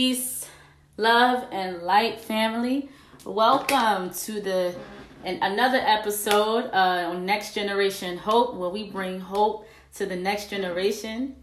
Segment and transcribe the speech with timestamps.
[0.00, 0.48] Peace,
[0.96, 2.88] love, and light, family.
[3.26, 4.74] Welcome to the
[5.24, 10.48] and another episode uh, on Next Generation Hope, where we bring hope to the next
[10.48, 11.36] generation.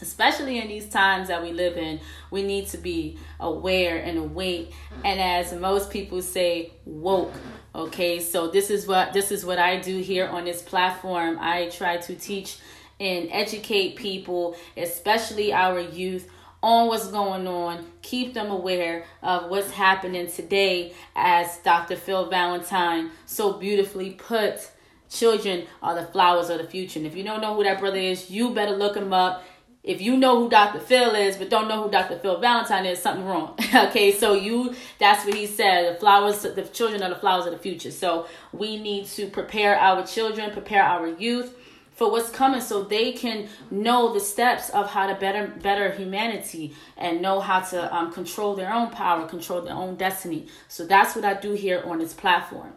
[0.00, 2.00] Especially in these times that we live in,
[2.30, 4.72] we need to be aware and awake,
[5.04, 7.34] and as most people say, woke.
[7.74, 11.36] Okay, so this is what this is what I do here on this platform.
[11.38, 12.60] I try to teach
[12.98, 16.30] and educate people, especially our youth,
[16.62, 21.96] on what's going on, keep them aware of what's happening today, as Dr.
[21.96, 24.70] Phil Valentine so beautifully put.
[25.10, 26.98] Children are the flowers of the future.
[26.98, 29.42] And if you don't know who that brother is, you better look him up.
[29.82, 30.80] If you know who Dr.
[30.80, 32.18] Phil is, but don't know who Dr.
[32.18, 33.56] Phil Valentine is, something wrong.
[33.74, 35.94] okay, so you that's what he said.
[35.94, 37.90] The flowers, the children are the flowers of the future.
[37.90, 41.54] So we need to prepare our children, prepare our youth
[41.98, 46.72] for what's coming so they can know the steps of how to better better humanity
[46.96, 50.46] and know how to um, control their own power control their own destiny.
[50.68, 52.72] So that's what i do here on this platform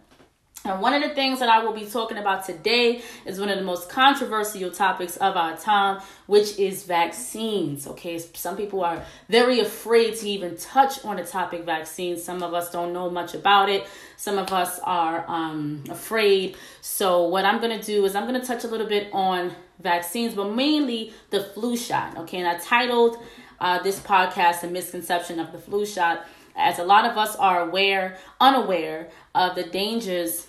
[0.63, 3.57] and one of the things that I will be talking about today is one of
[3.57, 7.87] the most controversial topics of our time, which is vaccines.
[7.87, 12.23] Okay, some people are very afraid to even touch on the topic vaccines.
[12.23, 13.87] Some of us don't know much about it.
[14.17, 16.55] Some of us are um, afraid.
[16.81, 19.55] So, what I'm going to do is I'm going to touch a little bit on
[19.79, 22.15] vaccines, but mainly the flu shot.
[22.19, 23.17] Okay, and I titled
[23.59, 26.23] uh, this podcast, A Misconception of the Flu Shot
[26.55, 30.47] as a lot of us are aware, unaware of the dangers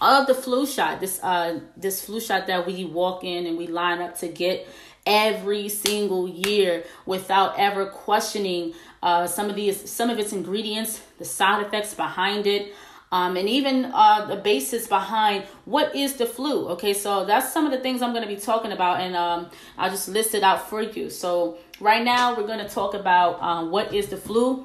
[0.00, 1.00] of the flu shot.
[1.00, 4.66] This uh this flu shot that we walk in and we line up to get
[5.06, 11.24] every single year without ever questioning uh, some of these some of its ingredients, the
[11.24, 12.72] side effects behind it.
[13.12, 16.68] Um, and even uh, the basis behind what is the flu.
[16.68, 19.50] Okay, so that's some of the things I'm going to be talking about, and um,
[19.76, 21.10] I'll just list it out for you.
[21.10, 24.64] So, right now, we're going to talk about um, what is the flu,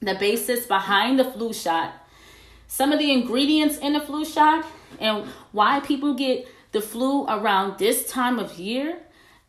[0.00, 1.92] the basis behind the flu shot,
[2.68, 4.64] some of the ingredients in the flu shot
[5.00, 8.98] and why people get the flu around this time of year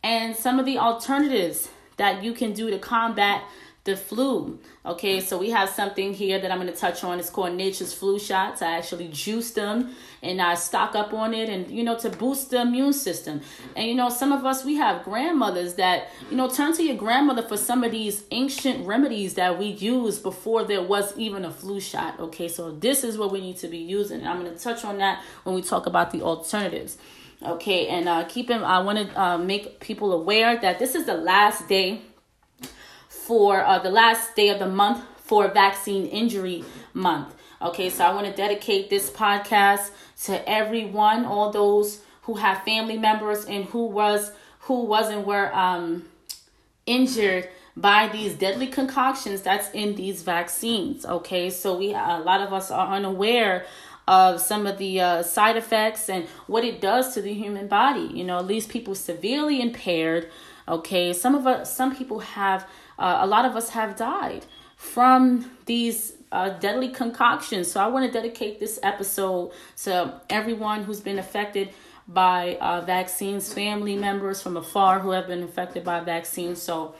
[0.01, 3.43] and some of the alternatives that you can do to combat
[3.85, 4.59] the flu.
[4.85, 7.19] Okay, so we have something here that I'm going to touch on.
[7.19, 8.61] It's called Nature's Flu Shots.
[8.61, 12.51] I actually juice them and I stock up on it and, you know, to boost
[12.51, 13.41] the immune system.
[13.75, 16.97] And, you know, some of us, we have grandmothers that, you know, turn to your
[16.97, 21.51] grandmother for some of these ancient remedies that we used before there was even a
[21.51, 22.19] flu shot.
[22.19, 24.19] Okay, so this is what we need to be using.
[24.19, 26.97] And I'm going to touch on that when we talk about the alternatives.
[27.41, 31.13] Okay, and uh, keep I want to uh, make people aware that this is the
[31.13, 32.01] last day
[33.29, 37.35] for uh, the last day of the month for Vaccine Injury Month.
[37.61, 39.91] Okay, so I want to dedicate this podcast
[40.23, 44.31] to everyone, all those who have family members and who was
[44.61, 46.05] who wasn't were um
[46.87, 47.47] injured
[47.77, 51.05] by these deadly concoctions that's in these vaccines.
[51.05, 53.63] Okay, so we a lot of us are unaware
[54.07, 58.09] of some of the uh, side effects and what it does to the human body.
[58.11, 60.31] You know, leaves people severely impaired.
[60.67, 62.67] Okay, some of us, some people have
[62.99, 64.45] uh, a lot of us have died
[64.75, 67.71] from these uh, deadly concoctions.
[67.71, 69.51] So I want to dedicate this episode
[69.83, 71.69] to everyone who's been affected
[72.07, 76.61] by uh, vaccines, family members from afar who have been affected by vaccines.
[76.61, 76.95] So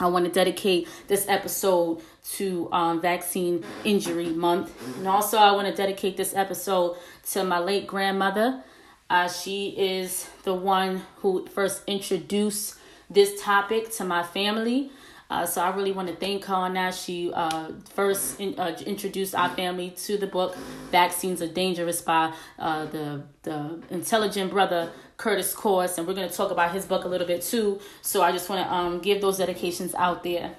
[0.00, 2.00] I want to dedicate this episode
[2.32, 4.72] to um, Vaccine Injury Month.
[4.98, 6.96] And also, I want to dedicate this episode
[7.32, 8.62] to my late grandmother.
[9.10, 12.76] Uh, she is the one who first introduced
[13.10, 14.90] this topic to my family.
[15.34, 16.92] Uh, so I really want to thank on.
[16.92, 20.56] She uh, first in, uh, introduced our family to the book
[20.92, 26.36] "Vaccines Are Dangerous" by uh, the the intelligent brother Curtis Cost, and we're going to
[26.36, 27.80] talk about his book a little bit too.
[28.00, 30.54] So I just want to um, give those dedications out there.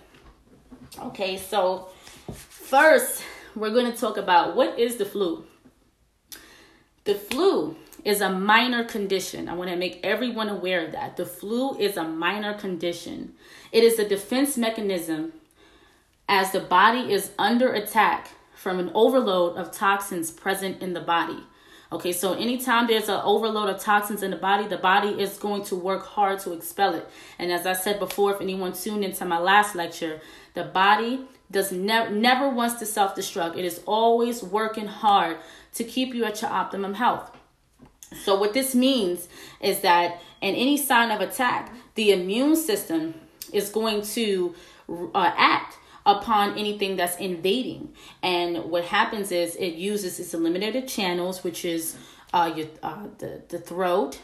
[0.99, 1.87] Okay, so
[2.33, 3.23] first
[3.55, 5.45] we're going to talk about what is the flu.
[7.05, 9.49] The flu is a minor condition.
[9.49, 11.17] I want to make everyone aware of that.
[11.17, 13.33] The flu is a minor condition.
[13.71, 15.33] It is a defense mechanism
[16.29, 21.43] as the body is under attack from an overload of toxins present in the body.
[21.91, 25.63] Okay, so anytime there's an overload of toxins in the body, the body is going
[25.65, 27.07] to work hard to expel it.
[27.39, 30.19] And as I said before, if anyone tuned into my last lecture,
[30.55, 33.57] the body does ne- never wants to self destruct.
[33.57, 35.37] It is always working hard
[35.73, 37.34] to keep you at your optimum health.
[38.13, 39.27] So, what this means
[39.59, 43.15] is that in any sign of attack, the immune system
[43.51, 44.55] is going to
[44.89, 47.93] uh, act upon anything that's invading.
[48.21, 51.97] And what happens is it uses its eliminated channels, which is
[52.33, 54.19] uh, your, uh, the, the throat,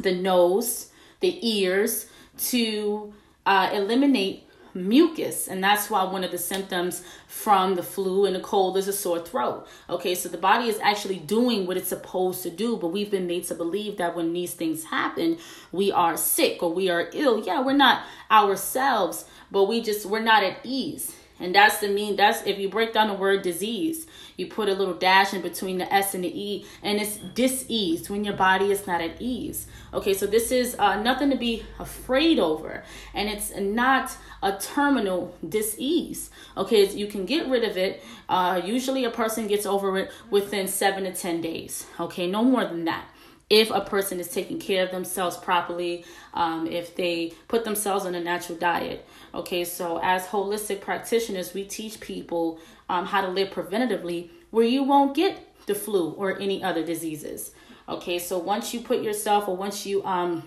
[0.00, 0.90] the nose,
[1.20, 2.06] the ears,
[2.38, 3.12] to
[3.44, 4.45] uh, eliminate
[4.76, 8.86] mucus and that's why one of the symptoms from the flu and the cold is
[8.86, 9.66] a sore throat.
[9.90, 13.26] Okay so the body is actually doing what it's supposed to do but we've been
[13.26, 15.38] made to believe that when these things happen
[15.72, 17.44] we are sick or we are ill.
[17.44, 22.16] Yeah we're not ourselves but we just we're not at ease and that's the mean
[22.16, 24.06] that's if you break down the word disease
[24.36, 28.10] you put a little dash in between the s and the e and it's diseased
[28.10, 29.66] when your body is not at ease.
[29.94, 32.84] Okay so this is uh, nothing to be afraid over
[33.14, 36.30] and it's not a terminal disease.
[36.56, 40.68] Okay you can get rid of it uh, usually a person gets over it within
[40.68, 41.86] seven to ten days.
[41.98, 43.06] Okay no more than that
[43.48, 46.04] if a person is taking care of themselves properly,
[46.34, 49.06] um, if they put themselves on a natural diet.
[49.34, 52.58] Okay, so as holistic practitioners, we teach people
[52.88, 57.52] um, how to live preventatively where you won't get the flu or any other diseases.
[57.88, 60.42] Okay, so once you put yourself or once you um,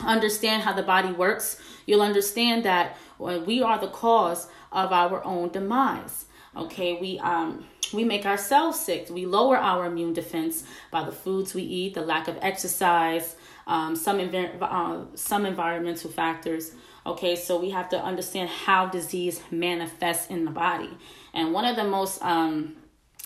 [0.00, 5.50] understand how the body works, you'll understand that we are the cause of our own
[5.50, 6.24] demise.
[6.56, 9.08] Okay, we um we make ourselves sick.
[9.10, 13.36] We lower our immune defense by the foods we eat, the lack of exercise,
[13.66, 14.20] um, some
[14.60, 16.72] uh, some environmental factors.
[17.04, 20.90] Okay, so we have to understand how disease manifests in the body.
[21.34, 22.76] And one of the most um,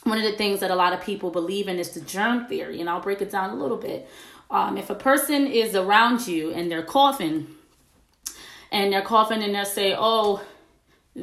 [0.05, 2.81] one of the things that a lot of people believe in is the germ theory,
[2.81, 4.09] and I'll break it down a little bit.
[4.51, 7.49] Um, if a person is around you and they're coughing,
[8.71, 10.43] and they're coughing and they'll say, "Oh,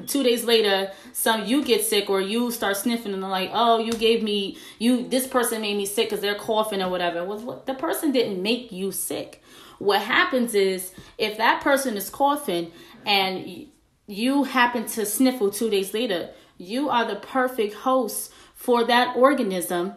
[0.08, 3.78] two days later some you get sick or you start sniffing and they're like oh
[3.78, 7.42] you gave me you this person made me sick because they're coughing or whatever was
[7.42, 9.42] what the person didn't make you sick
[9.80, 12.72] what happens is if that person is coughing
[13.06, 13.68] and
[14.08, 19.94] you happen to sniffle two days later you are the perfect host for that organism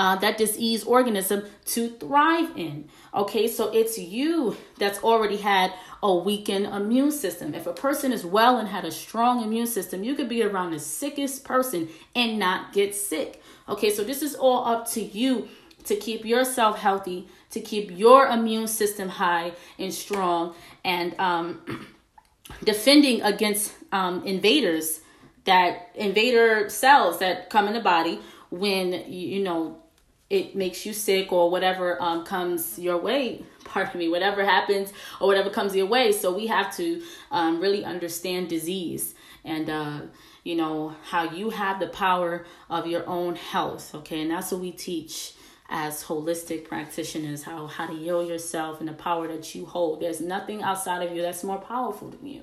[0.00, 2.88] uh, that disease organism to thrive in.
[3.12, 7.54] Okay, so it's you that's already had a weakened immune system.
[7.54, 10.70] If a person is well and had a strong immune system, you could be around
[10.70, 13.42] the sickest person and not get sick.
[13.68, 15.48] Okay, so this is all up to you
[15.84, 20.54] to keep yourself healthy, to keep your immune system high and strong,
[20.84, 21.86] and um,
[22.64, 25.00] defending against um, invaders
[25.44, 28.20] that invader cells that come in the body
[28.50, 29.80] when you know
[30.30, 35.28] it makes you sick or whatever um, comes your way pardon me whatever happens or
[35.28, 36.12] whatever comes your way.
[36.12, 40.00] So we have to um, really understand disease and uh,
[40.44, 44.22] you know how you have the power of your own health okay?
[44.22, 45.34] And that's what we teach
[45.72, 50.00] as holistic practitioners how how to heal yourself and the power that you hold.
[50.00, 52.42] There's nothing outside of you that's more powerful than you.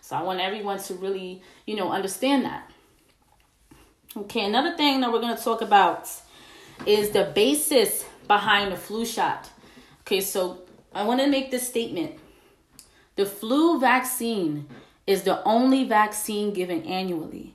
[0.00, 2.70] So i want everyone to really you know understand that.
[4.16, 6.08] Okay another thing that we're going to talk about
[6.86, 9.50] is the basis behind the flu shot.
[10.02, 10.62] Okay, so
[10.94, 12.14] I want to make this statement.
[13.16, 14.68] The flu vaccine
[15.06, 17.54] is the only vaccine given annually.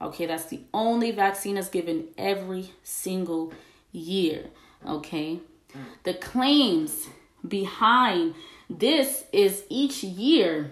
[0.00, 3.52] Okay, that's the only vaccine that's given every single
[3.92, 4.46] year.
[4.86, 5.40] Okay,
[6.04, 7.08] the claims
[7.46, 8.34] behind
[8.68, 10.70] this is each year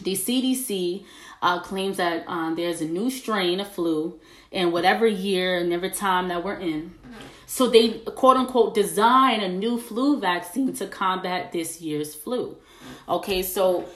[0.00, 1.04] the CDC
[1.42, 4.18] uh, claims that um, there's a new strain of flu
[4.50, 6.94] in whatever year and every time that we're in.
[7.46, 12.56] So they quote unquote design a new flu vaccine to combat this year's flu.
[13.08, 13.88] Okay, so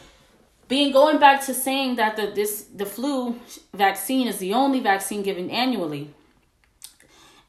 [0.68, 3.38] being going back to saying that the this the flu
[3.72, 6.14] vaccine is the only vaccine given annually.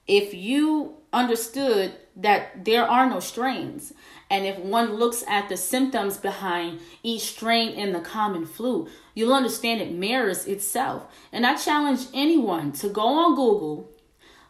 [0.08, 3.94] If you understood that there are no strains
[4.29, 9.34] and if one looks at the symptoms behind each strain in the common flu, you'll
[9.34, 11.06] understand it mirrors itself.
[11.32, 13.89] And I challenge anyone to go on Google,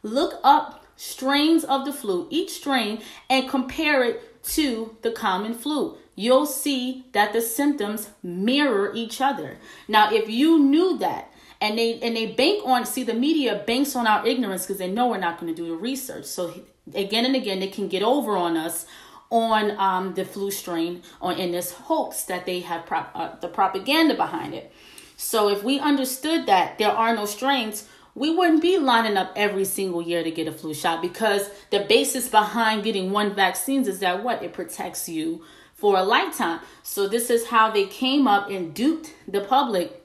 [0.04, 5.98] look up strains of the flu, each strain, and compare it to the common flu.
[6.14, 9.60] You'll see that the symptoms mirror each other.
[9.88, 13.96] Now, if you knew that, and they and they bank on see the media banks
[13.96, 16.26] on our ignorance because they know we're not going to do the research.
[16.26, 16.54] So
[16.94, 18.86] again and again, they can get over on us
[19.30, 23.48] on um, the flu strain or in this hoax that they have prop, uh, the
[23.48, 24.72] propaganda behind it.
[25.18, 27.88] So if we understood that there are no strains,
[28.20, 31.80] we wouldn't be lining up every single year to get a flu shot because the
[31.80, 35.42] basis behind getting one vaccines is that what it protects you
[35.74, 36.60] for a lifetime.
[36.84, 40.04] So this is how they came up and duped the public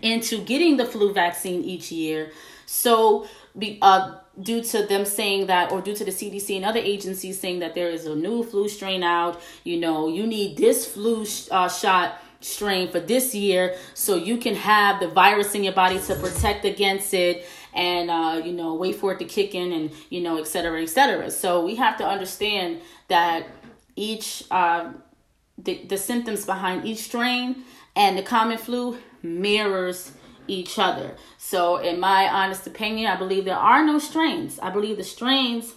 [0.00, 2.30] into getting the flu vaccine each year.
[2.66, 3.26] So
[3.58, 7.40] be, uh, due to them saying that, or due to the CDC and other agencies
[7.40, 11.26] saying that there is a new flu strain out, you know, you need this flu
[11.26, 15.74] sh- uh, shot strain for this year so you can have the virus in your
[15.74, 19.72] body to protect against it and uh, you know wait for it to kick in
[19.72, 23.46] and you know et cetera et cetera so we have to understand that
[23.94, 24.90] each uh,
[25.58, 30.12] the, the symptoms behind each strain and the common flu mirrors
[30.46, 31.14] each other.
[31.38, 34.58] So, in my honest opinion, I believe there are no strains.
[34.58, 35.74] I believe the strains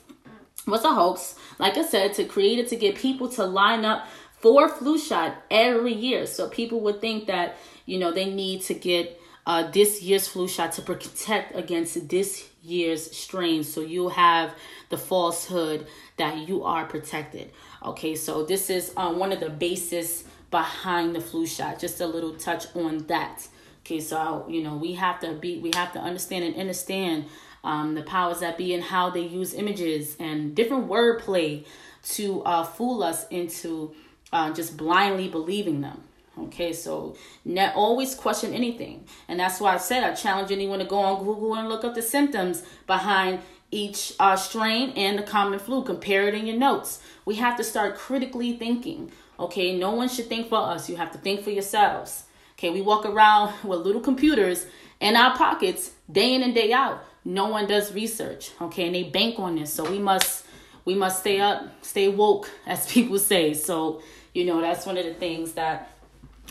[0.65, 4.07] was a hoax, like I said, to create it to get people to line up
[4.43, 6.25] for flu shot every year.
[6.27, 10.49] So people would think that, you know, they need to get uh, this year's flu
[10.49, 13.63] shot to protect against this year's strain.
[13.63, 14.53] So you have
[14.89, 17.51] the falsehood that you are protected.
[17.85, 21.79] Okay, so this is uh, one of the bases behind the flu shot.
[21.79, 23.47] Just a little touch on that.
[23.85, 27.25] Okay, so you know we have to be, we have to understand and understand
[27.63, 31.65] um, the powers that be and how they use images and different wordplay
[32.03, 33.93] to uh, fool us into
[34.33, 36.03] uh, just blindly believing them.
[36.37, 39.05] Okay, so ne- always question anything.
[39.27, 41.93] And that's why I said I challenge anyone to go on Google and look up
[41.93, 45.83] the symptoms behind each uh, strain and the common flu.
[45.83, 47.01] Compare it in your notes.
[47.25, 49.11] We have to start critically thinking.
[49.39, 50.89] Okay, no one should think for us.
[50.89, 52.23] You have to think for yourselves.
[52.57, 54.65] Okay, we walk around with little computers
[54.99, 57.03] in our pockets day in and day out.
[57.25, 58.51] No one does research.
[58.59, 59.71] Okay, and they bank on this.
[59.71, 60.45] So we must
[60.85, 63.53] we must stay up, stay woke, as people say.
[63.53, 64.01] So
[64.33, 65.91] you know that's one of the things that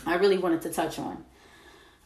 [0.05, 1.23] I really wanted to touch on.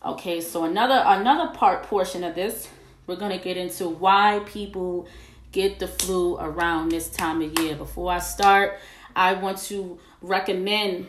[0.06, 2.68] Okay, so another another part portion of this,
[3.06, 5.08] we're gonna get into why people
[5.52, 7.76] get the flu around this time of year.
[7.76, 8.80] Before I start,
[9.16, 11.08] I want to recommend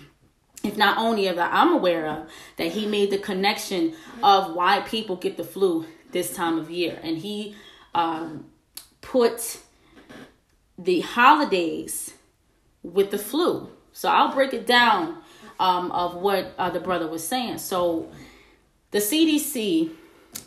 [0.64, 4.82] if not only of that I'm aware of, that he made the connection of why
[4.82, 7.56] people get the flu this time of year, and he
[7.94, 8.46] um,
[9.02, 9.60] put
[10.78, 12.14] the holidays
[12.84, 13.70] with the flu.
[13.92, 15.18] So I'll break it down
[15.60, 17.60] um, of what uh, the brother was saying.
[17.60, 18.10] So
[18.92, 19.92] the CDC,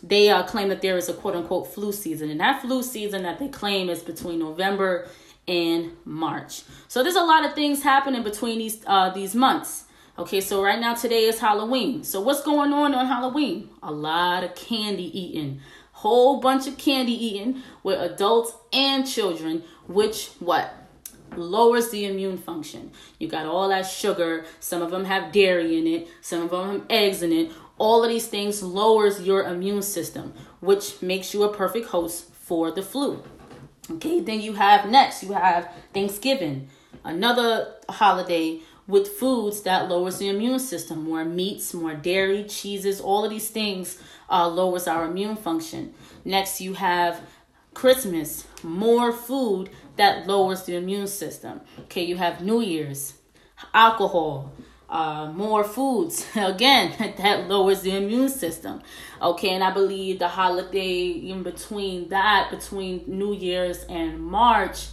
[0.03, 3.23] they uh, claim that there is a quote unquote flu season, and that flu season
[3.23, 5.09] that they claim is between November
[5.47, 6.63] and March.
[6.89, 9.85] So there's a lot of things happening between these uh, these months.
[10.19, 12.03] Okay, so right now today is Halloween.
[12.03, 13.71] So what's going on on Halloween?
[13.83, 15.61] A lot of candy eating,
[15.93, 20.88] whole bunch of candy eating with adults and children, which what
[21.37, 22.91] lowers the immune function.
[23.19, 24.45] You got all that sugar.
[24.61, 26.09] Some of them have dairy in it.
[26.21, 27.53] Some of them have eggs in it.
[27.79, 32.71] All of these things lowers your immune system, which makes you a perfect host for
[32.71, 33.23] the flu.
[33.91, 36.69] Okay, then you have next, you have Thanksgiving,
[37.05, 41.05] another holiday with foods that lowers the immune system.
[41.05, 45.95] More meats, more dairy, cheeses, all of these things uh, lowers our immune function.
[46.25, 47.21] Next, you have
[47.75, 51.61] Christmas, more food that lowers the immune system.
[51.81, 53.15] Okay, you have New Year's,
[53.75, 54.53] alcohol,
[54.89, 56.27] uh, more foods.
[56.37, 58.81] Again that lowers the immune system.
[59.21, 64.87] Okay and i believe the holiday in between that between new year's and march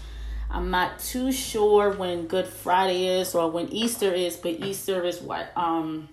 [0.50, 5.22] i'm not too sure when good friday is or when easter is but easter is
[5.22, 6.10] what um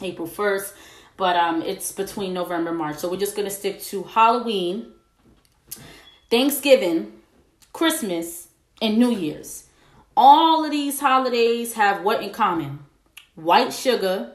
[0.00, 0.72] april 1st
[1.16, 2.98] but um it's between november march.
[2.98, 4.92] So we're just gonna stick to halloween.
[6.30, 7.17] Thanksgiving
[7.78, 8.48] Christmas,
[8.82, 9.68] and New Year's.
[10.16, 12.80] All of these holidays have what in common?
[13.36, 14.32] White sugar,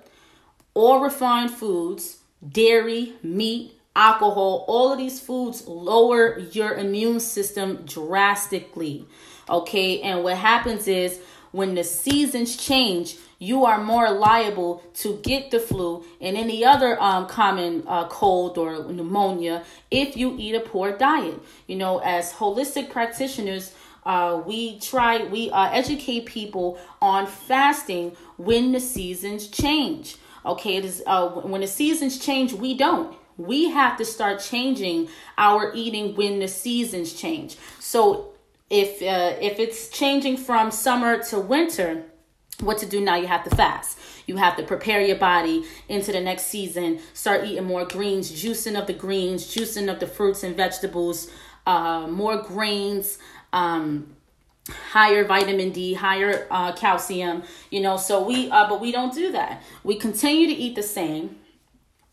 [0.73, 9.05] all refined foods, dairy, meat, alcohol, all of these foods lower your immune system drastically.
[9.49, 11.19] Okay, and what happens is
[11.51, 17.01] when the seasons change, you are more liable to get the flu and any other
[17.01, 21.37] um, common uh, cold or pneumonia if you eat a poor diet.
[21.67, 23.73] You know, as holistic practitioners,
[24.05, 30.15] uh, we try, we uh, educate people on fasting when the seasons change.
[30.45, 33.15] Okay, it is uh, when the seasons change, we don't.
[33.37, 37.57] We have to start changing our eating when the seasons change.
[37.79, 38.33] So
[38.69, 42.05] if uh, if it's changing from summer to winter,
[42.59, 46.11] what to do now you have to fast you have to prepare your body into
[46.11, 50.43] the next season start eating more greens juicing of the greens juicing of the fruits
[50.43, 51.29] and vegetables
[51.65, 53.17] uh, more grains
[53.53, 54.15] um,
[54.91, 57.97] higher vitamin D, higher uh, calcium, you know.
[57.97, 59.61] So we, uh, but we don't do that.
[59.83, 61.37] We continue to eat the same,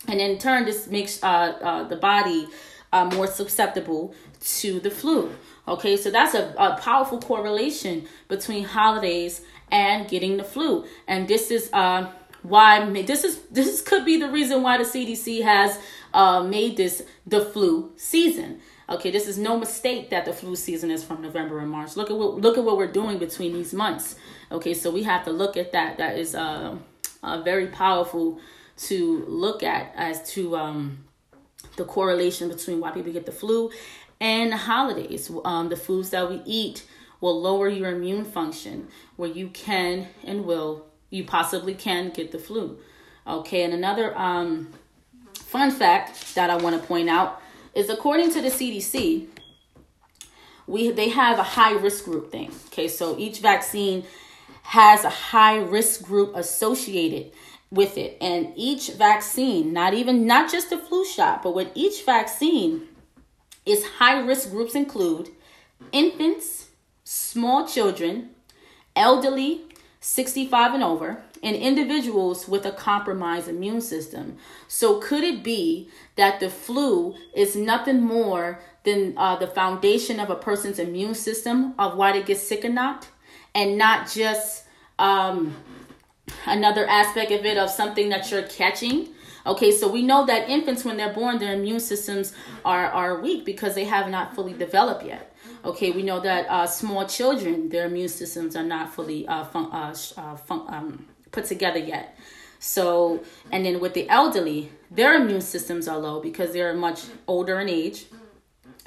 [0.08, 2.48] and in turn, this makes uh, uh, the body
[2.92, 5.32] uh, more susceptible to the flu.
[5.68, 11.50] Okay, so that's a, a powerful correlation between holidays and getting the flu, and this
[11.50, 12.10] is uh,
[12.42, 15.78] why this is this could be the reason why the CDC has
[16.14, 18.60] uh, made this the flu season
[18.90, 21.96] Okay, this is no mistake that the flu season is from November and March.
[21.96, 24.16] Look at what look at what we're doing between these months.
[24.50, 25.98] Okay, so we have to look at that.
[25.98, 26.76] That is uh,
[27.22, 28.40] uh very powerful
[28.88, 31.04] to look at as to um,
[31.76, 33.70] the correlation between why people get the flu
[34.20, 35.30] and holidays.
[35.44, 36.84] Um, the foods that we eat
[37.20, 42.38] will lower your immune function, where you can and will you possibly can get the
[42.38, 42.78] flu.
[43.26, 44.72] Okay, and another um,
[45.34, 47.40] fun fact that I want to point out
[47.74, 49.26] is according to the CDC,
[50.66, 52.52] we they have a high risk group thing.
[52.66, 54.04] Okay, so each vaccine
[54.62, 57.32] has a high risk group associated
[57.70, 62.04] with it, and each vaccine, not even not just the flu shot, but with each
[62.04, 62.88] vaccine,
[63.66, 65.28] is high risk groups include
[65.92, 66.69] infants,
[67.12, 68.30] small children,
[68.94, 69.62] elderly,
[69.98, 74.36] 65 and over, and individuals with a compromised immune system.
[74.68, 80.30] So, could it be that the flu is nothing more than uh, the foundation of
[80.30, 83.08] a person's immune system of why they get sick or not,
[83.56, 84.66] and not just
[85.00, 85.56] um,
[86.46, 89.08] another aspect of it of something that you're catching?
[89.46, 93.44] Okay, so we know that infants, when they're born, their immune systems are, are weak
[93.44, 95.29] because they have not fully developed yet.
[95.62, 99.70] Okay, we know that uh, small children, their immune systems are not fully uh, fun-
[99.70, 102.18] uh, uh, fun- um, put together yet.
[102.58, 107.60] So, and then with the elderly, their immune systems are low because they're much older
[107.60, 108.06] in age.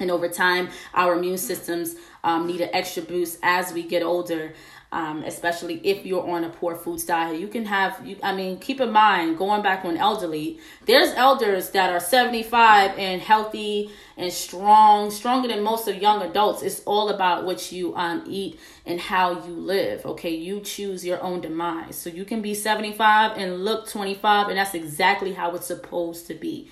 [0.00, 4.54] And over time, our immune systems um, need an extra boost as we get older
[4.94, 7.40] um, especially if you're on a poor foods diet.
[7.40, 11.70] You can have, you, I mean, keep in mind, going back on elderly, there's elders
[11.70, 16.62] that are 75 and healthy and strong, stronger than most of young adults.
[16.62, 20.06] It's all about what you um, eat and how you live.
[20.06, 21.96] Okay, you choose your own demise.
[21.96, 26.34] So you can be 75 and look 25, and that's exactly how it's supposed to
[26.34, 26.70] be.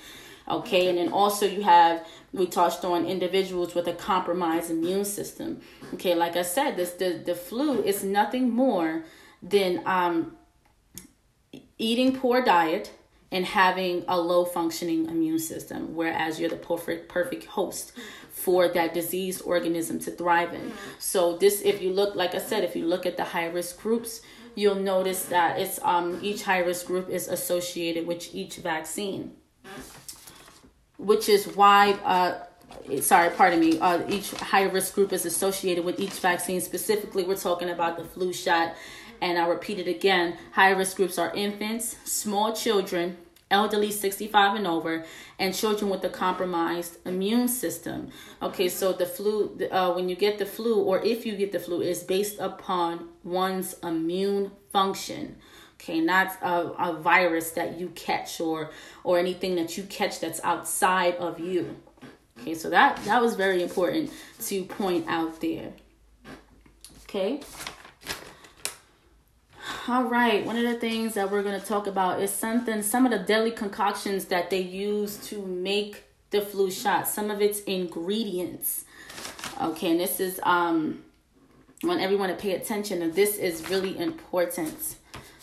[0.49, 5.61] Okay, and then also you have we touched on individuals with a compromised immune system.
[5.95, 9.05] Okay, like I said, this the, the flu is nothing more
[9.43, 10.37] than um,
[11.79, 12.93] eating poor diet
[13.31, 17.93] and having a low functioning immune system, whereas you're the perfect perfect host
[18.31, 20.73] for that diseased organism to thrive in.
[20.99, 23.81] So this, if you look, like I said, if you look at the high risk
[23.81, 24.23] groups,
[24.55, 29.37] you'll notice that it's um each high risk group is associated with each vaccine
[31.03, 35.99] which is why, uh, sorry, pardon me, uh, each high risk group is associated with
[36.01, 36.61] each vaccine.
[36.61, 38.75] Specifically, we're talking about the flu shot.
[39.21, 43.17] And I'll repeat it again high risk groups are infants, small children,
[43.53, 45.05] elderly 65 and over,
[45.39, 48.11] and children with a compromised immune system.
[48.43, 51.61] Okay, so the flu, uh, when you get the flu, or if you get the
[51.61, 55.37] flu, is based upon one's immune function
[55.83, 58.71] okay not a, a virus that you catch or
[59.05, 61.77] or anything that you catch that's outside of you.
[62.41, 65.73] Okay so that that was very important to point out there.
[67.05, 67.41] Okay.
[69.89, 73.05] All right one of the things that we're going to talk about is something some
[73.05, 77.09] of the deadly concoctions that they use to make the flu shot.
[77.09, 78.85] Some of its ingredients.
[79.61, 81.03] Okay and this is um
[81.83, 84.97] I want everyone to pay attention and this is really important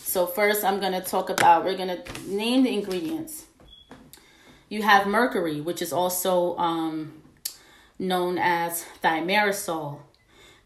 [0.10, 3.46] so first I'm going to talk about, we're going to name the ingredients.
[4.68, 7.22] You have mercury, which is also um,
[8.00, 10.00] known as thimerosal.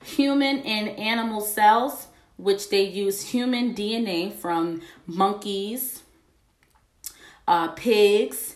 [0.02, 6.04] Human and animal cells, which they use human DNA from monkeys,
[7.46, 8.56] uh, pigs,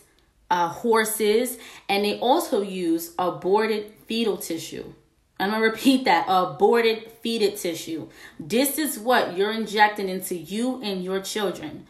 [0.50, 1.58] uh, horses,
[1.90, 4.94] and they also use aborted fetal tissue.
[5.40, 8.08] I'm gonna repeat that aborted fetal tissue.
[8.40, 11.86] This is what you're injecting into you and your children.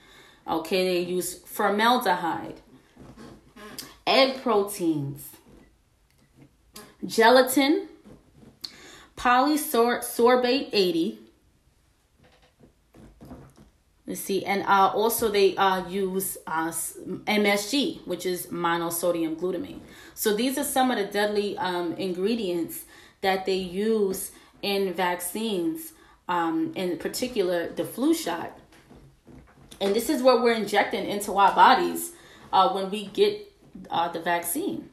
[0.47, 2.61] Okay, they use formaldehyde,
[4.07, 5.29] egg proteins,
[7.05, 7.89] gelatin,
[9.17, 11.19] polysorbate 80.
[14.07, 19.81] Let's see, and uh, also they uh, use uh, MSG, which is monosodium glutamate.
[20.15, 22.87] So these are some of the deadly um, ingredients
[23.21, 25.93] that they use in vaccines,
[26.29, 28.59] um, in particular the flu shot.
[29.81, 32.13] And this is what we're injecting into our bodies
[32.53, 33.53] uh, when we get
[33.91, 34.91] uh, the vaccine.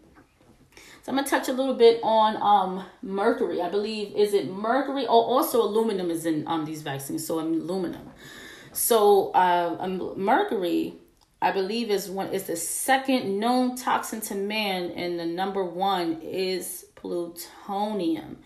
[1.05, 3.61] So I'm gonna touch a little bit on um, mercury.
[3.61, 7.25] I believe is it mercury or also aluminum is in um, these vaccines.
[7.25, 8.09] So aluminum.
[8.73, 10.95] So uh, um, mercury,
[11.41, 16.21] I believe is one is the second known toxin to man, and the number one
[16.21, 18.37] is plutonium.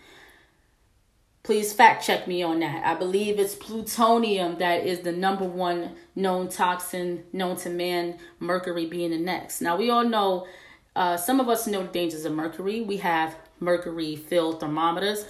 [1.42, 2.84] Please fact check me on that.
[2.84, 8.86] I believe it's plutonium that is the number one known toxin known to man, mercury
[8.86, 9.62] being the next.
[9.62, 10.46] Now, we all know,
[10.94, 12.82] uh, some of us know the dangers of mercury.
[12.82, 15.24] We have mercury filled thermometers.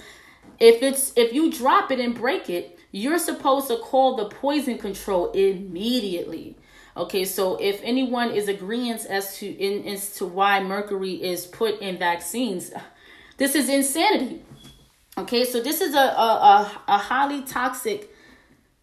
[0.59, 4.77] If it's if you drop it and break it, you're supposed to call the poison
[4.77, 6.57] control immediately.
[6.97, 11.79] Okay, so if anyone is agreeing as to in as to why mercury is put
[11.79, 12.71] in vaccines,
[13.41, 14.43] this is insanity.
[15.17, 16.01] Okay, so this is a, a,
[16.53, 18.13] a, a highly toxic,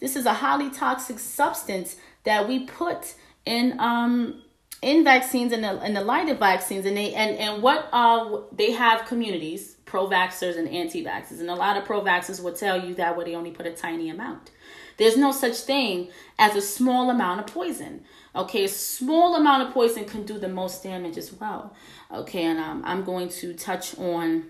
[0.01, 1.95] this is a highly toxic substance
[2.25, 4.43] that we put in um
[4.83, 8.41] in vaccines and the in the light of vaccines and they and and what uh
[8.53, 11.41] they have communities pro-vaxxers and anti-vaxxers.
[11.41, 14.09] And a lot of pro-vaxxers will tell you that where they only put a tiny
[14.09, 14.51] amount.
[14.99, 18.05] There's no such thing as a small amount of poison.
[18.37, 21.75] Okay a small amount of poison can do the most damage as well.
[22.13, 24.45] Okay and um, i'm going to touch on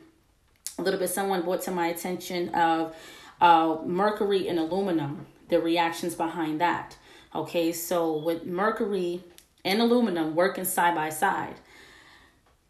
[0.79, 1.11] a little bit.
[1.11, 2.95] Someone brought to my attention of
[3.41, 6.97] uh, mercury and aluminum, the reactions behind that.
[7.35, 9.23] Okay, so with mercury
[9.65, 11.57] and aluminum working side by side,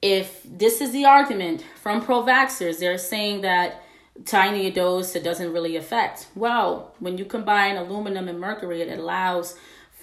[0.01, 3.83] if this is the argument from pro vaxxers, they're saying that
[4.25, 6.29] tiny dose it doesn't really affect.
[6.35, 9.57] Well, when you combine aluminum and mercury, it allows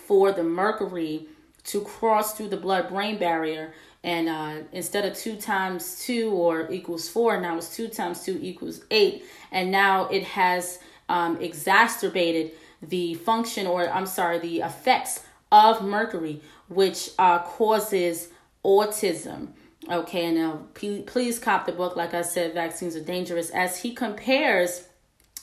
[0.08, 1.28] for the mercury
[1.66, 3.74] to cross through the blood brain barrier
[4.06, 8.38] and uh, instead of two times two or equals four, now it's two times two
[8.40, 9.26] equals eight.
[9.52, 10.78] And now it has
[11.10, 12.52] um, exacerbated
[12.84, 18.30] the function, or I'm sorry, the effects of mercury, which uh, causes
[18.64, 19.48] autism.
[19.90, 21.96] Okay, and now please cop the book.
[21.96, 23.50] Like I said, vaccines are dangerous.
[23.52, 24.88] As he compares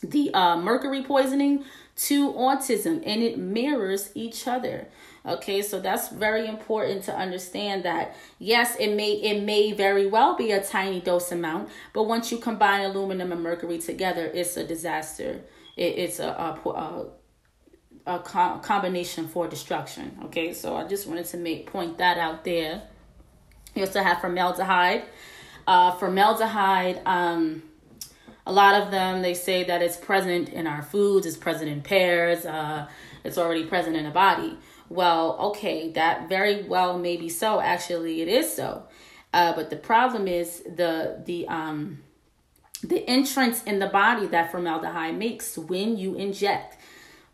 [0.03, 4.89] the uh, mercury poisoning to autism, and it mirrors each other.
[5.25, 10.35] Okay, so that's very important to understand that yes, it may it may very well
[10.37, 14.67] be a tiny dose amount, but once you combine aluminum and mercury together, it's a
[14.67, 15.43] disaster.
[15.77, 17.07] It, it's a, a, a
[18.05, 20.19] a combination for destruction.
[20.25, 22.83] Okay, so I just wanted to make point that out there.
[23.75, 25.05] You also have formaldehyde.
[25.67, 27.63] Uh, formaldehyde, um,
[28.47, 31.81] a lot of them they say that it's present in our foods, it's present in
[31.83, 32.89] pears, uh,
[33.23, 34.59] it's already present in the body
[34.93, 37.61] well, okay, that very well may be so.
[37.61, 38.85] Actually, it is so.
[39.33, 42.03] Uh, but the problem is the the um
[42.83, 46.77] the entrance in the body that formaldehyde makes when you inject.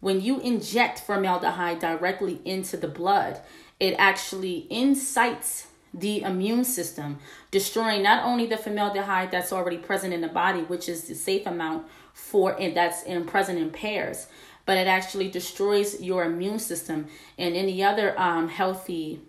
[0.00, 3.40] When you inject formaldehyde directly into the blood,
[3.80, 7.18] it actually incites the immune system,
[7.50, 11.46] destroying not only the formaldehyde that's already present in the body, which is the safe
[11.46, 14.26] amount for and that's in present in pears,
[14.66, 17.06] but it actually destroys your immune system
[17.38, 19.20] and any other um, healthy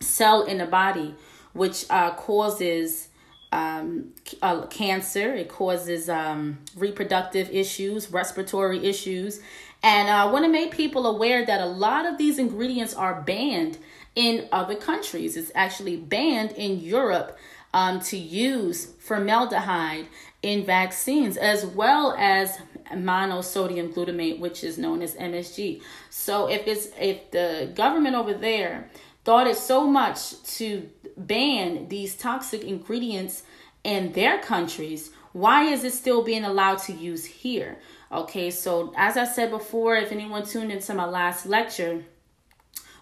[0.00, 1.14] cell in the body,
[1.52, 3.08] which uh, causes
[3.50, 9.40] um, uh, cancer, it causes um, reproductive issues, respiratory issues.
[9.82, 13.22] And uh, I want to make people aware that a lot of these ingredients are
[13.22, 13.78] banned
[14.18, 15.36] in other countries.
[15.36, 17.38] It's actually banned in Europe
[17.72, 20.08] um, to use formaldehyde
[20.42, 22.58] in vaccines as well as
[22.92, 25.80] monosodium glutamate which is known as MSG.
[26.10, 28.90] So if it's if the government over there
[29.24, 33.44] thought it so much to ban these toxic ingredients
[33.84, 37.78] in their countries, why is it still being allowed to use here?
[38.10, 42.02] Okay, so as I said before, if anyone tuned into my last lecture,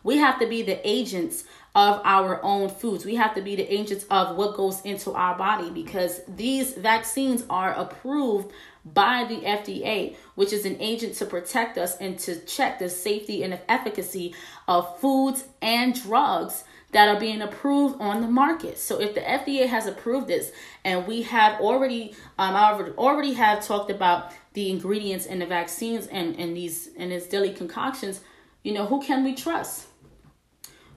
[0.07, 1.42] we have to be the agents
[1.75, 3.05] of our own foods.
[3.05, 7.45] We have to be the agents of what goes into our body because these vaccines
[7.51, 8.53] are approved
[8.85, 13.42] by the FDA, which is an agent to protect us and to check the safety
[13.42, 14.33] and efficacy
[14.69, 18.79] of foods and drugs that are being approved on the market.
[18.79, 20.53] So if the FDA has approved this
[20.85, 26.07] and we have already um I already have talked about the ingredients in the vaccines
[26.07, 28.21] and, and these and its daily concoctions,
[28.62, 29.87] you know, who can we trust?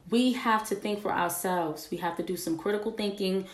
[0.10, 1.88] We have to think for ourselves.
[1.91, 3.48] We have to do some critical thinking,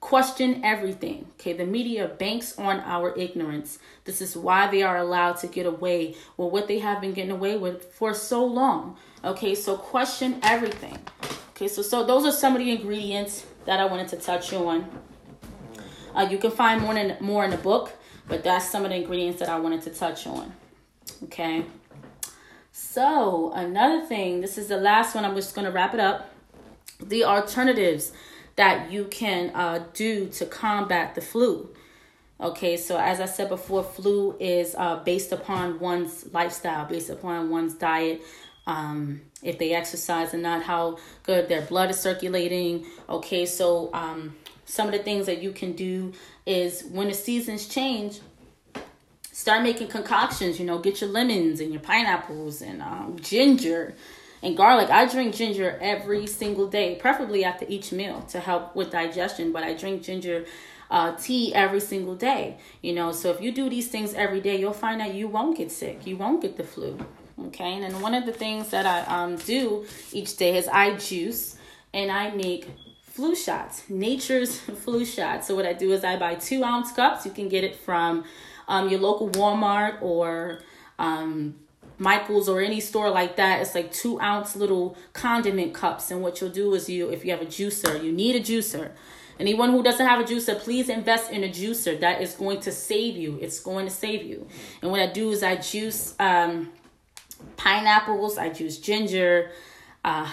[0.00, 1.26] question everything.
[1.32, 3.78] Okay, the media banks on our ignorance.
[4.04, 7.32] This is why they are allowed to get away with what they have been getting
[7.32, 8.96] away with for so long.
[9.24, 10.98] Okay, so question everything.
[11.50, 14.88] Okay, so so those are some of the ingredients that I wanted to touch on.
[16.14, 17.92] Uh, you can find more in more in the book,
[18.28, 20.52] but that's some of the ingredients that I wanted to touch on.
[21.24, 21.64] Okay.
[22.78, 26.28] So, another thing, this is the last one, I'm just going to wrap it up.
[27.02, 28.12] The alternatives
[28.56, 31.70] that you can uh, do to combat the flu.
[32.38, 37.48] Okay, so as I said before, flu is uh, based upon one's lifestyle, based upon
[37.48, 38.20] one's diet,
[38.66, 42.84] um, if they exercise or not, how good their blood is circulating.
[43.08, 44.36] Okay, so um,
[44.66, 46.12] some of the things that you can do
[46.44, 48.20] is when the seasons change,
[49.36, 50.58] start making concoctions.
[50.58, 53.94] You know, get your lemons and your pineapples and um, ginger
[54.42, 54.88] and garlic.
[54.88, 59.52] I drink ginger every single day, preferably after each meal to help with digestion.
[59.52, 60.46] But I drink ginger
[60.90, 62.56] uh, tea every single day.
[62.80, 65.58] You know, so if you do these things every day, you'll find that you won't
[65.58, 66.06] get sick.
[66.06, 66.98] You won't get the flu.
[67.48, 70.96] Okay, and then one of the things that I um, do each day is I
[70.96, 71.58] juice
[71.92, 72.70] and I make
[73.02, 75.46] flu shots, nature's flu shots.
[75.46, 77.26] So what I do is I buy two ounce cups.
[77.26, 78.24] You can get it from
[78.68, 80.60] um, your local Walmart or
[80.98, 81.56] um,
[81.98, 83.60] Michael's or any store like that.
[83.60, 86.10] It's like two ounce little condiment cups.
[86.10, 88.90] And what you'll do is you, if you have a juicer, you need a juicer.
[89.38, 91.98] Anyone who doesn't have a juicer, please invest in a juicer.
[92.00, 93.38] That is going to save you.
[93.40, 94.46] It's going to save you.
[94.80, 96.72] And what I do is I juice um,
[97.56, 99.50] pineapples, I use ginger,
[100.04, 100.30] uh,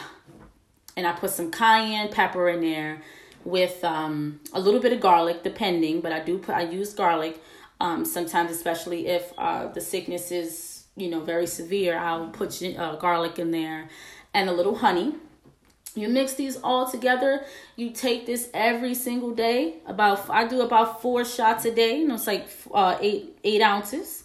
[0.96, 3.02] and I put some cayenne pepper in there
[3.44, 6.00] with um, a little bit of garlic, depending.
[6.00, 7.42] But I do put I use garlic
[7.84, 11.98] um, sometimes, especially if uh, the sickness is you know very severe.
[11.98, 13.90] I'll put uh, garlic in there
[14.34, 15.16] and a little honey.
[15.94, 17.44] You mix these all together.
[17.76, 19.76] You take this every single day.
[19.86, 22.00] About I do about four shots a day.
[22.00, 24.24] You know, it's like uh, eight eight ounces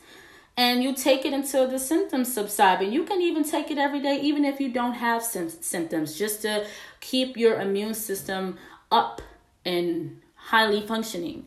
[0.57, 2.83] and you take it until the symptoms subside.
[2.83, 6.43] And you can even take it every day, even if you don't have symptoms, just
[6.43, 6.67] to
[7.01, 8.59] keep your immune system
[8.91, 9.23] up
[9.65, 11.47] and highly functioning.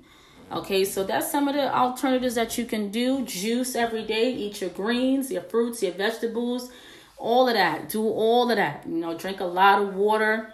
[0.52, 3.24] Okay, so that's some of the alternatives that you can do.
[3.26, 6.72] Juice every day, eat your greens, your fruits, your vegetables,
[7.18, 7.90] all of that.
[7.90, 8.86] Do all of that.
[8.88, 10.54] You know, drink a lot of water.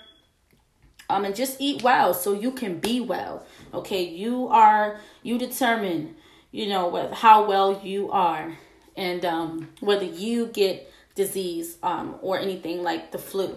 [1.09, 3.45] Um, and just eat well so you can be well.
[3.73, 6.15] Okay, you are you determine
[6.51, 8.57] you know, with how well you are
[8.95, 13.55] and um, whether you get disease um, or anything like the flu.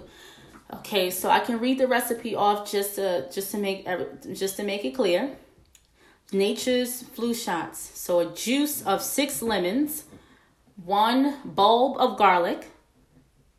[0.73, 3.87] Okay, so I can read the recipe off just to just to make
[4.35, 5.37] just to make it clear.
[6.33, 7.91] Nature's flu shots.
[7.95, 10.05] So a juice of six lemons,
[10.85, 12.71] one bulb of garlic,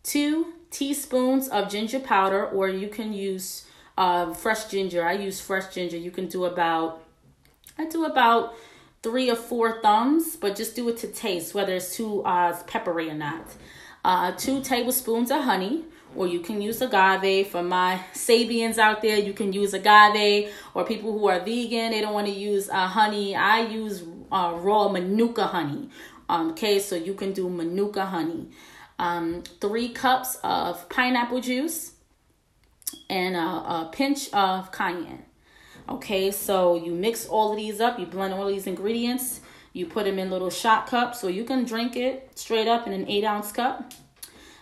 [0.04, 3.66] two teaspoons of ginger powder, or you can use
[3.98, 5.06] uh, fresh ginger.
[5.06, 5.98] I use fresh ginger.
[5.98, 7.04] You can do about
[7.78, 8.56] I do about
[9.04, 13.10] three or four thumbs, but just do it to taste, whether it's too uh, peppery
[13.10, 13.48] or not.
[14.04, 17.48] Uh, two tablespoons of honey, or you can use agave.
[17.48, 22.02] For my Sabians out there, you can use agave, or people who are vegan, they
[22.02, 23.36] don't want to use uh, honey.
[23.36, 25.90] I use uh, raw manuka honey.
[26.30, 28.50] Um, okay, so you can do manuka honey.
[29.00, 31.94] Um, three cups of pineapple juice,
[33.10, 35.26] and a, a pinch of cayenne.
[35.90, 39.42] Okay, so you mix all of these up, you blend all these ingredients,
[39.74, 42.94] you put them in little shot cups, so you can drink it straight up in
[42.94, 43.92] an eight ounce cup.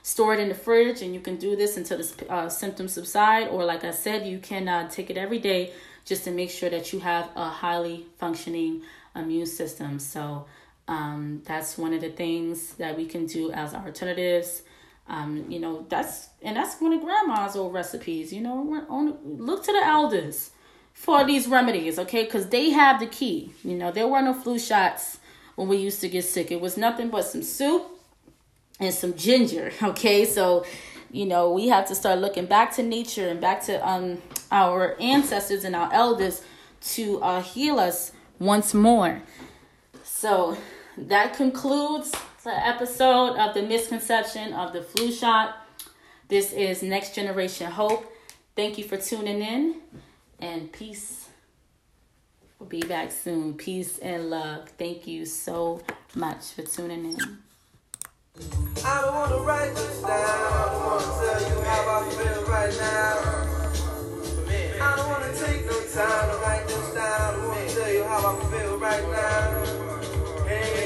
[0.10, 3.48] Store it in the fridge, and you can do this until the uh, symptoms subside.
[3.50, 5.72] Or, like I said, you can uh, take it every day
[6.04, 8.82] just to make sure that you have a highly functioning
[9.16, 10.00] immune system.
[10.00, 10.48] So,
[10.88, 14.64] um, that's one of the things that we can do as alternatives.
[15.08, 18.34] Um, you know, that's and that's one of grandma's old recipes.
[18.34, 20.50] You know, we're on, look to the elders
[20.92, 22.24] for these remedies, okay?
[22.24, 23.54] Because they have the key.
[23.64, 25.20] You know, there were no flu shots
[25.56, 26.50] when we used to get sick.
[26.50, 27.99] It was nothing but some soup
[28.80, 30.26] and some ginger, okay?
[30.26, 30.66] So,
[31.12, 34.96] you know, we have to start looking back to nature and back to um our
[35.00, 36.42] ancestors and our elders
[36.82, 39.22] to uh, heal us once more.
[40.04, 40.58] So
[40.98, 42.12] that concludes
[42.44, 45.58] the episode of the misconception of the flu shot.
[46.28, 48.06] This is Next Generation Hope.
[48.56, 49.76] Thank you for tuning in
[50.40, 51.30] and peace.
[52.60, 53.54] We'll be back soon.
[53.54, 54.70] Peace and love.
[54.78, 55.82] Thank you so
[56.16, 57.49] much for tuning in.
[58.86, 60.10] I don't wanna write this down.
[60.12, 63.40] I don't wanna tell you how I feel right now.
[64.82, 67.22] I don't wanna take no time to write this down.
[67.22, 70.46] I don't wanna tell you how I feel right now.
[70.48, 70.79] Hey.